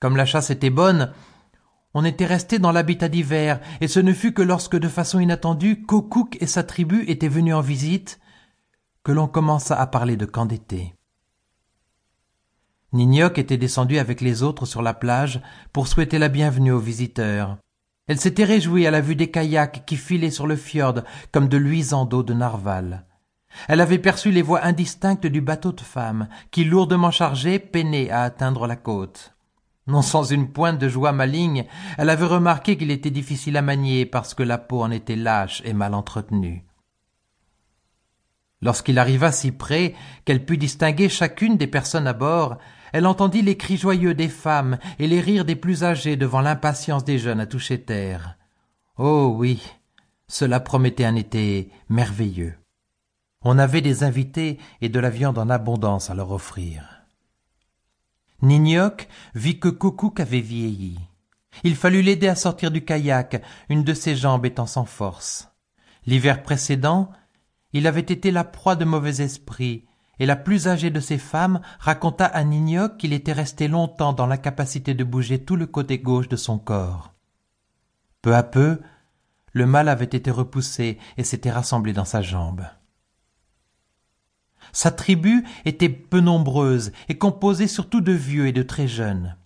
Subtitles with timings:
[0.00, 1.12] Comme la chasse était bonne,
[1.94, 5.82] on était resté dans l'habitat d'hiver, et ce ne fut que lorsque, de façon inattendue,
[5.82, 8.20] Kokouk et sa tribu étaient venus en visite,
[9.02, 10.94] que l'on commença à parler de camp d'été.
[12.92, 15.40] Nignoc était descendue avec les autres sur la plage
[15.72, 17.58] pour souhaiter la bienvenue aux visiteurs.
[18.06, 21.02] Elle s'était réjouie à la vue des kayaks qui filaient sur le fjord
[21.32, 23.04] comme de luisants d'eau de narval.
[23.66, 28.22] Elle avait perçu les voix indistinctes du bateau de femmes qui, lourdement chargé, peinait à
[28.22, 29.34] atteindre la côte.
[29.88, 31.64] Non sans une pointe de joie maligne,
[31.96, 35.62] elle avait remarqué qu'il était difficile à manier parce que la peau en était lâche
[35.64, 36.66] et mal entretenue.
[38.60, 39.94] Lorsqu'il arriva si près
[40.26, 42.58] qu'elle put distinguer chacune des personnes à bord,
[42.92, 47.04] elle entendit les cris joyeux des femmes et les rires des plus âgés devant l'impatience
[47.04, 48.36] des jeunes à toucher terre.
[48.98, 49.62] Oh oui,
[50.26, 52.54] cela promettait un été merveilleux.
[53.42, 56.97] On avait des invités et de la viande en abondance à leur offrir.
[58.42, 60.98] Nignoc vit que Coucouc avait vieilli.
[61.64, 65.48] Il fallut l'aider à sortir du kayak, une de ses jambes étant sans force.
[66.06, 67.10] L'hiver précédent,
[67.72, 69.86] il avait été la proie de mauvais esprits,
[70.20, 74.26] et la plus âgée de ses femmes raconta à Nignoc qu'il était resté longtemps dans
[74.26, 77.14] l'incapacité de bouger tout le côté gauche de son corps.
[78.22, 78.80] Peu à peu,
[79.52, 82.64] le mal avait été repoussé et s'était rassemblé dans sa jambe.
[84.72, 89.36] Sa tribu était peu nombreuse et composée surtout de vieux et de très jeunes.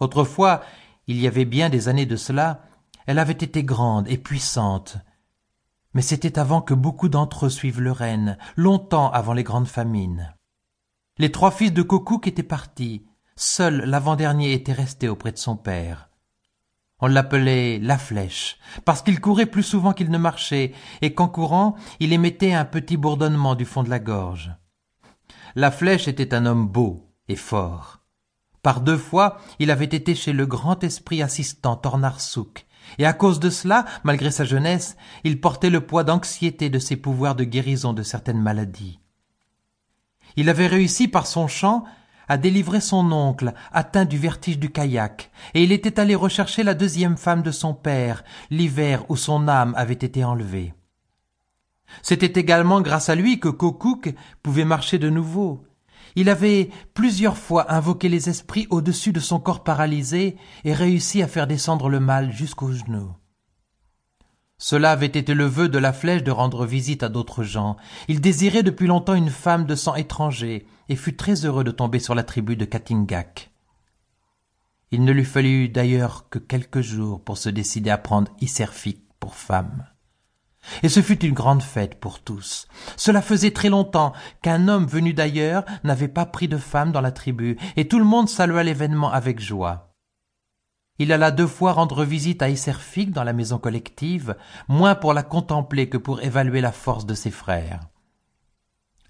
[0.00, 0.62] Autrefois,
[1.06, 2.62] il y avait bien des années de cela,
[3.06, 4.98] elle avait été grande et puissante.
[5.94, 10.34] Mais c'était avant que beaucoup d'entre eux suivent le règne, longtemps avant les grandes famines.
[11.16, 16.07] Les trois fils de Kokouk étaient partis, seul l'avant-dernier était resté auprès de son père.
[17.00, 21.76] On l'appelait la flèche, parce qu'il courait plus souvent qu'il ne marchait, et qu'en courant,
[22.00, 24.52] il émettait un petit bourdonnement du fond de la gorge.
[25.54, 28.00] La flèche était un homme beau et fort.
[28.62, 32.66] Par deux fois, il avait été chez le grand esprit assistant Tornarsouk,
[32.98, 36.96] et à cause de cela, malgré sa jeunesse, il portait le poids d'anxiété de ses
[36.96, 38.98] pouvoirs de guérison de certaines maladies.
[40.36, 41.84] Il avait réussi par son chant
[42.28, 46.74] a délivré son oncle, atteint du vertige du kayak, et il était allé rechercher la
[46.74, 50.74] deuxième femme de son père, l'hiver où son âme avait été enlevée.
[52.02, 55.64] C'était également grâce à lui que Kokouk pouvait marcher de nouveau.
[56.16, 61.28] Il avait plusieurs fois invoqué les esprits au-dessus de son corps paralysé et réussi à
[61.28, 63.12] faire descendre le mal jusqu'aux genoux.
[64.58, 67.76] Cela avait été le vœu de la flèche de rendre visite à d'autres gens.
[68.08, 72.00] Il désirait depuis longtemps une femme de sang étranger, et fut très heureux de tomber
[72.00, 73.52] sur la tribu de Katingak.
[74.90, 79.36] Il ne lui fallut d'ailleurs que quelques jours pour se décider à prendre Iserfik pour
[79.36, 79.86] femme.
[80.82, 82.66] Et ce fut une grande fête pour tous.
[82.96, 87.12] Cela faisait très longtemps qu'un homme venu d'ailleurs n'avait pas pris de femme dans la
[87.12, 89.87] tribu, et tout le monde salua l'événement avec joie.
[90.98, 94.36] Il alla deux fois rendre visite à Isserfik dans la maison collective,
[94.66, 97.80] moins pour la contempler que pour évaluer la force de ses frères.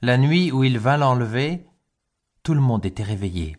[0.02, 1.66] La nuit où il vint l'enlever,
[2.42, 3.56] tout le monde était réveillé.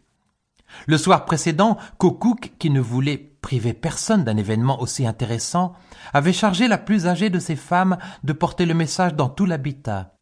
[0.86, 5.74] Le soir précédent, Kokouk, qui ne voulait priver personne d'un événement aussi intéressant,
[6.14, 10.19] avait chargé la plus âgée de ses femmes de porter le message dans tout l'habitat.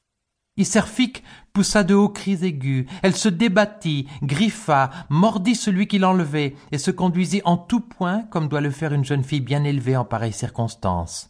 [0.58, 1.24] Iserfik
[1.54, 6.92] poussa de hauts cris aigus, elle se débattit, griffa, mordit celui qui l'enlevait, et se
[6.92, 10.34] conduisit en tout point comme doit le faire une jeune fille bien élevée en pareille
[10.34, 11.30] circonstance.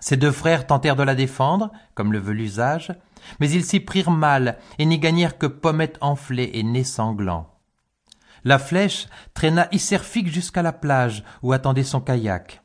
[0.00, 2.92] Ses deux frères tentèrent de la défendre, comme le veut l'usage,
[3.40, 7.50] mais ils s'y prirent mal et n'y gagnèrent que pommettes enflées et nez sanglants.
[8.44, 12.62] La flèche traîna Iserfik jusqu'à la plage où attendait son kayak.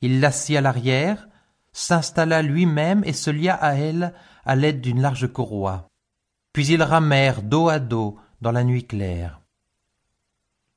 [0.00, 1.28] Il l'assit à l'arrière,
[1.72, 4.14] s'installa lui-même et se lia à elle
[4.46, 5.88] à l'aide d'une large courroie.
[6.52, 9.42] Puis ils ramèrent dos à dos dans la nuit claire.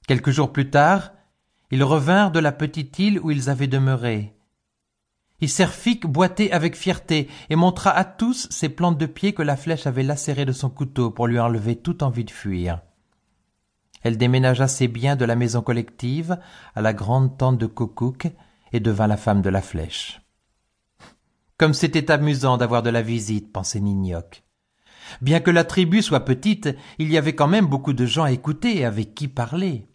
[0.07, 1.13] Quelques jours plus tard,
[1.72, 4.35] ils revinrent de la petite île où ils avaient demeuré.
[5.41, 9.88] Iserfik boitait avec fierté et montra à tous ses plantes de pied que la flèche
[9.88, 12.81] avait lacérées de son couteau pour lui enlever toute envie de fuir.
[14.01, 16.39] Elle déménagea ses biens de la maison collective
[16.75, 18.27] à la grande tente de Kokouk
[18.71, 20.21] et devint la femme de la flèche.
[21.59, 24.44] Comme c'était amusant d'avoir de la visite, pensait Nignoc.
[25.21, 26.69] Bien que la tribu soit petite,
[27.00, 29.89] il y avait quand même beaucoup de gens à écouter et avec qui parler.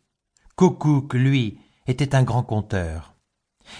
[0.57, 3.15] Kokouk, lui, était un grand conteur.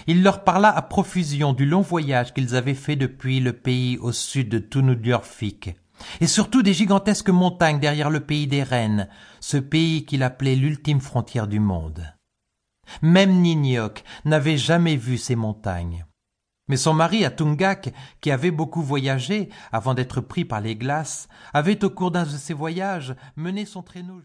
[0.07, 4.11] Il leur parla à profusion du long voyage qu'ils avaient fait depuis le pays au
[4.11, 5.75] sud de Tunudurfik,
[6.21, 9.09] et surtout des gigantesques montagnes derrière le pays des rennes,
[9.39, 12.03] ce pays qu'il appelait l'ultime frontière du monde.
[13.03, 16.03] Même Nignoc n'avait jamais vu ces montagnes.
[16.67, 21.83] Mais son mari Atungak, qui avait beaucoup voyagé avant d'être pris par les glaces, avait
[21.83, 24.19] au cours d'un de ses voyages mené son traîneau